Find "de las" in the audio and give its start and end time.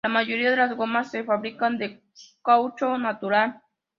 0.49-0.75